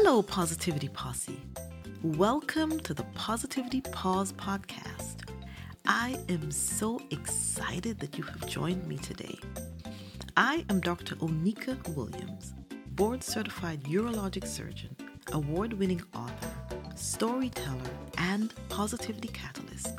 [0.00, 1.42] Hello, Positivity Posse.
[2.04, 5.28] Welcome to the Positivity Pause podcast.
[5.88, 9.36] I am so excited that you have joined me today.
[10.36, 11.16] I am Dr.
[11.16, 12.54] Oneeka Williams,
[12.90, 14.96] board certified urologic surgeon,
[15.32, 16.54] award winning author,
[16.94, 19.96] storyteller, and positivity catalyst,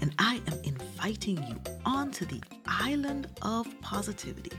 [0.00, 4.56] and I am inviting you onto the island of positivity.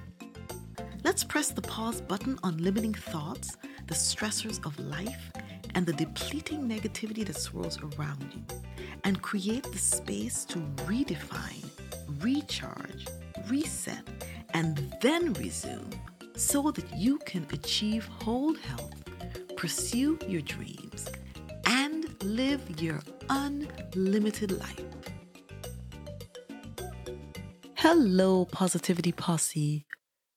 [1.06, 3.56] Let's press the pause button on limiting thoughts
[3.92, 5.34] the stressors of life
[5.76, 8.42] and the depleting negativity that swirls around you,
[9.04, 11.66] and create the space to redefine,
[12.22, 13.06] recharge,
[13.50, 14.08] reset,
[14.54, 15.90] and then resume
[16.38, 18.96] so that you can achieve whole health,
[19.58, 21.10] pursue your dreams,
[21.66, 24.86] and live your unlimited life.
[27.76, 29.86] Hello, Positivity Posse.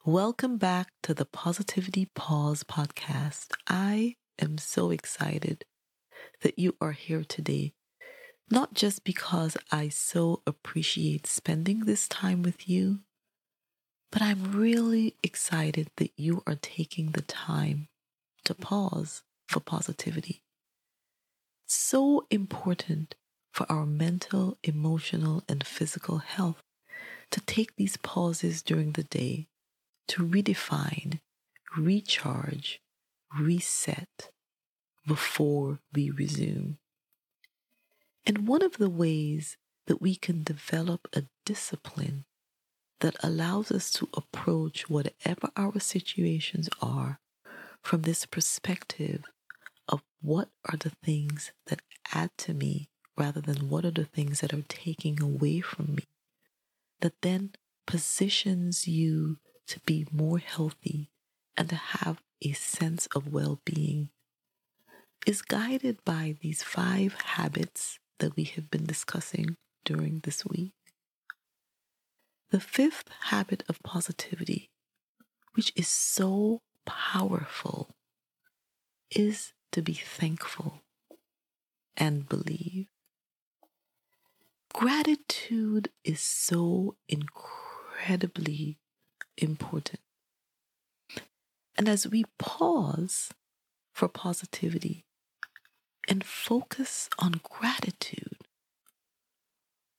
[0.07, 3.53] Welcome back to the Positivity Pause podcast.
[3.67, 5.65] I am so excited
[6.43, 7.73] that you are here today,
[8.51, 12.99] not just because I so appreciate spending this time with you,
[14.13, 17.89] but I'm really excited that you are taking the time
[18.45, 20.43] to pause for positivity.
[21.67, 23.15] So important
[23.55, 26.63] for our mental, emotional, and physical health
[27.31, 29.49] to take these pauses during the day
[30.09, 31.21] to redefine,
[31.77, 32.81] recharge,
[33.39, 34.31] reset
[35.07, 36.79] before we resume.
[38.27, 42.25] And one of the ways that we can develop a discipline
[43.01, 47.21] that allows us to approach whatever our situations are
[47.83, 49.25] from this perspective
[49.89, 54.41] of what are the things that add to me rather than what are the things
[54.41, 56.05] that are taking away from me,
[57.01, 57.53] that then
[57.87, 61.11] positions you to be more healthy
[61.57, 64.11] and to have a sense of well being
[65.27, 70.75] is guided by these five habits that we have been discussing during this week.
[72.51, 74.71] The fifth habit of positivity,
[75.55, 77.95] which is so powerful,
[79.11, 80.83] is to be thankful
[81.97, 82.87] and believe.
[84.73, 88.79] Gratitude is so incredibly
[89.37, 90.01] important.
[91.77, 93.31] And as we pause
[93.93, 95.05] for positivity
[96.09, 98.39] and focus on gratitude,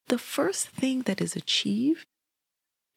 [0.07, 2.05] the first thing that is achieved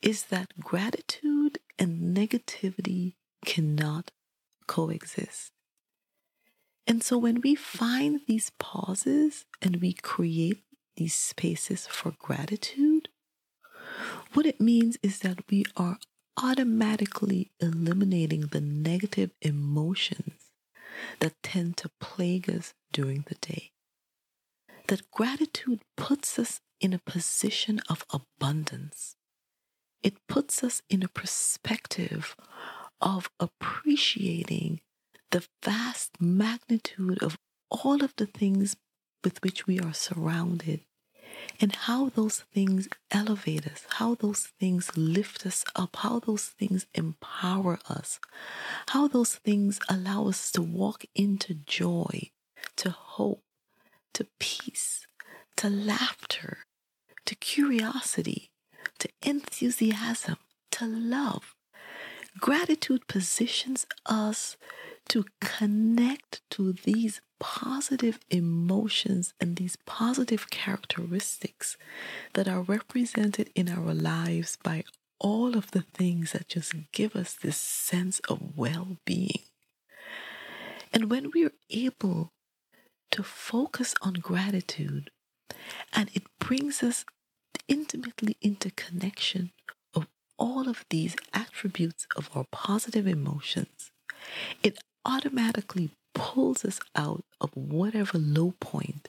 [0.03, 4.11] is that gratitude and negativity cannot
[4.67, 5.51] coexist.
[6.87, 10.63] And so when we find these pauses and we create
[10.97, 13.09] these spaces for gratitude,
[14.33, 15.99] what it means is that we are
[16.43, 20.51] automatically eliminating the negative emotions
[21.21, 23.73] that tend to plague us during the day.
[24.89, 29.17] That gratitude puts us in a position of abundance.
[30.03, 32.37] It puts us in a perspective
[33.01, 34.81] of appreciating
[35.31, 37.37] the vast magnitude of
[37.71, 38.77] all of the things
[39.23, 40.81] with which we are surrounded
[41.61, 46.87] and how those things elevate us, how those things lift us up, how those things
[46.95, 48.21] empower us,
[48.89, 52.31] how those things allow us to walk into joy,
[52.77, 53.43] to hope,
[54.15, 55.07] to peace,
[55.57, 56.59] to laughter,
[57.27, 58.51] to curiosity,
[58.99, 60.37] to enthusiasm,
[60.71, 61.55] to love.
[62.39, 64.57] Gratitude positions us
[65.09, 71.77] to connect to these positive emotions and these positive characteristics
[72.35, 74.85] that are represented in our lives by
[75.21, 79.43] all of the things that just give us this sense of well being.
[80.93, 82.33] And when we're able
[83.11, 85.11] to focus on gratitude,
[85.93, 87.05] and it brings us
[87.67, 89.51] intimately into connection
[89.95, 90.07] of
[90.39, 93.91] all of these attributes of our positive emotions,
[94.63, 99.09] it automatically pulls us out of whatever low point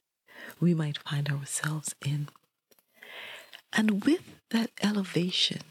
[0.60, 2.30] we might find ourselves in.
[3.74, 5.62] And with that elevation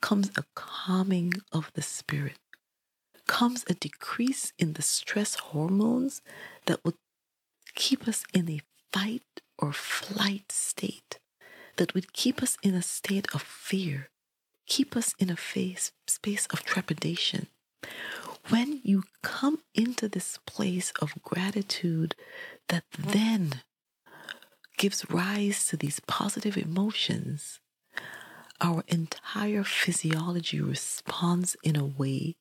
[0.00, 2.38] comes a calming of the spirit,
[3.26, 6.20] comes a decrease in the stress hormones
[6.66, 6.96] that would
[7.74, 8.60] keep us in a
[8.92, 11.18] fight or flight state,
[11.76, 14.08] that would keep us in a state of fear,
[14.66, 17.48] keep us in a phase, space of trepidation
[18.48, 22.14] when you come into this place of gratitude
[22.68, 23.62] that then
[24.76, 27.60] gives rise to these positive emotions,
[28.60, 32.36] our entire physiology responds in a way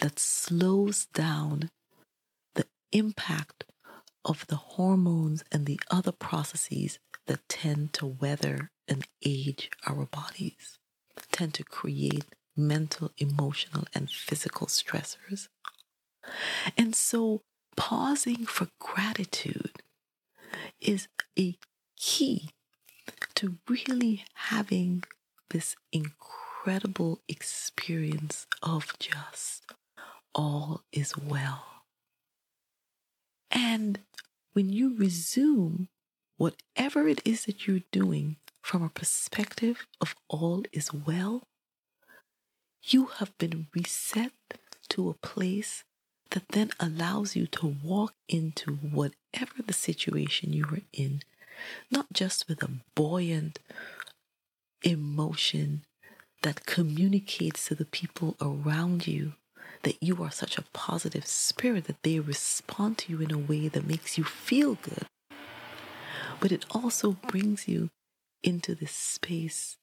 [0.00, 1.70] that slows down
[2.54, 3.64] the impact
[4.24, 10.78] of the hormones and the other processes that tend to weather and age our bodies,
[11.32, 12.24] tend to create
[12.66, 15.48] mental, emotional, and physical stressors.
[16.76, 17.42] And so,
[17.76, 19.82] pausing for gratitude
[20.80, 21.08] is
[21.38, 21.56] a
[21.96, 22.50] key
[23.34, 25.04] to really having
[25.50, 29.64] this incredible experience of just
[30.34, 31.64] all is well.
[33.50, 34.00] And
[34.52, 35.88] when you resume
[36.36, 41.42] whatever it is that you're doing from a perspective of all is well,
[42.82, 44.32] you have been reset
[44.90, 45.84] to a place
[46.30, 51.22] that then allows you to walk into whatever the situation you are in,
[51.90, 53.58] not just with a buoyant
[54.82, 55.82] emotion
[56.42, 59.34] that communicates to the people around you
[59.82, 63.68] that you are such a positive spirit that they respond to you in a way
[63.68, 65.06] that makes you feel good.
[66.38, 67.90] But it also brings you
[68.42, 69.76] into this space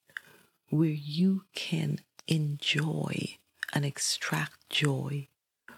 [0.69, 3.38] where you can enjoy
[3.74, 5.27] and extract joy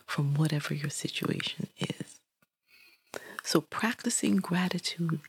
[0.06, 2.20] from whatever your situation is.
[3.44, 5.22] So, practicing gratitude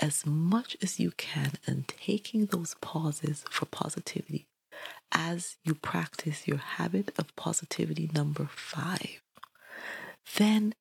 [0.00, 4.46] as much as you can and taking those pauses for positivity
[5.12, 9.20] as you practice your habit of positivity number five,
[10.36, 10.74] then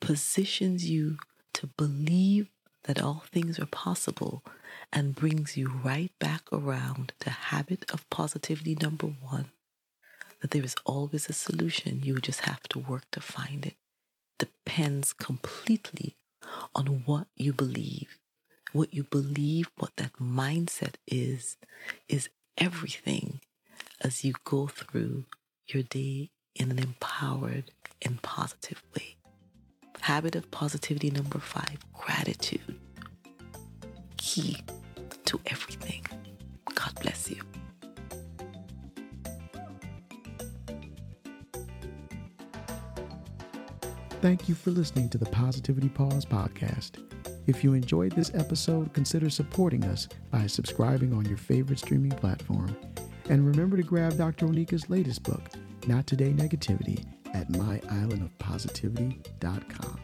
[0.00, 1.16] positions you
[1.54, 2.48] to believe
[2.84, 4.44] that all things are possible
[4.92, 9.50] and brings you right back around to habit of positivity number one
[10.40, 12.02] that there is always a solution.
[12.02, 13.76] You just have to work to find it.
[14.38, 16.16] Depends completely
[16.74, 18.18] on what you believe.
[18.72, 21.56] What you believe what that mindset is
[22.08, 22.28] is
[22.58, 23.40] everything
[24.02, 25.24] as you go through
[25.66, 27.70] your day in an empowered
[28.02, 29.16] and positive way
[30.04, 32.78] habit of positivity number five gratitude
[34.18, 34.58] key
[35.24, 36.04] to everything.
[36.74, 37.40] God bless you.
[44.20, 47.02] Thank you for listening to the Positivity Pause podcast.
[47.46, 52.76] If you enjoyed this episode, consider supporting us by subscribing on your favorite streaming platform.
[53.30, 54.48] And remember to grab Dr.
[54.48, 55.48] Oneeka's latest book,
[55.86, 60.03] Not Today Negativity, at myislandofpositivity.com.